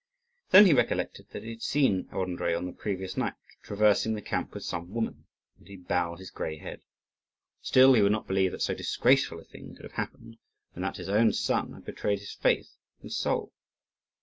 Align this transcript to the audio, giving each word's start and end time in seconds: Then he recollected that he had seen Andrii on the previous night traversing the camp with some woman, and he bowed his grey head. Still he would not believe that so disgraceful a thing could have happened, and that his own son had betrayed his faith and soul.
Then 0.49 0.65
he 0.65 0.73
recollected 0.73 1.27
that 1.29 1.43
he 1.43 1.51
had 1.51 1.61
seen 1.61 2.05
Andrii 2.11 2.57
on 2.57 2.65
the 2.65 2.71
previous 2.71 3.15
night 3.15 3.35
traversing 3.61 4.15
the 4.15 4.21
camp 4.23 4.55
with 4.55 4.63
some 4.63 4.89
woman, 4.91 5.27
and 5.59 5.67
he 5.67 5.75
bowed 5.77 6.17
his 6.17 6.31
grey 6.31 6.57
head. 6.57 6.81
Still 7.61 7.93
he 7.93 8.01
would 8.01 8.11
not 8.11 8.25
believe 8.27 8.51
that 8.53 8.63
so 8.63 8.73
disgraceful 8.73 9.39
a 9.39 9.43
thing 9.43 9.75
could 9.75 9.85
have 9.85 9.91
happened, 10.01 10.37
and 10.73 10.83
that 10.83 10.97
his 10.97 11.07
own 11.07 11.33
son 11.33 11.73
had 11.73 11.85
betrayed 11.85 12.17
his 12.17 12.33
faith 12.33 12.77
and 13.03 13.11
soul. 13.13 13.53